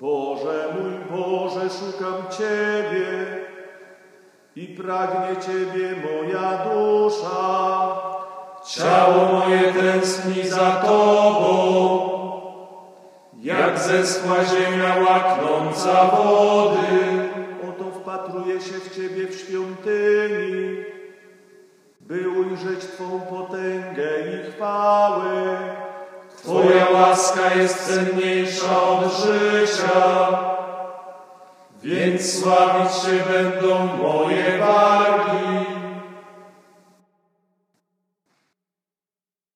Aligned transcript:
Boże 0.00 0.74
mój 0.74 1.18
Boże, 1.18 1.60
szukam 1.60 2.14
Ciebie 2.30 3.38
i 4.56 4.66
pragnie 4.66 5.36
Ciebie 5.36 5.94
moja 5.96 6.58
dusza. 6.64 8.10
Ciało 8.66 9.24
moje 9.32 9.72
tęskni 9.72 10.48
za 10.48 10.70
Tobą, 10.70 12.10
jak 13.42 13.78
zeschła 13.78 14.36
ziemia 14.44 14.96
łaknąca 14.96 16.04
wody. 16.04 17.28
Oto 17.68 17.90
wpatruję 17.90 18.60
się 18.60 18.74
w 18.74 18.96
Ciebie 18.96 19.26
w 19.26 19.34
świątyni, 19.34 20.84
by 22.00 22.28
ujrzeć 22.28 22.80
Twą 22.80 23.20
potęgę 23.20 24.10
i 24.20 24.52
chwałę. 24.52 25.29
Łaska 27.10 27.54
jest 27.54 27.86
cenniejsza 27.86 28.82
od 28.82 29.12
życia, 29.12 30.38
więc 31.82 32.40
sławić 32.40 32.92
się 32.92 33.32
będą 33.32 33.84
moje. 33.84 34.59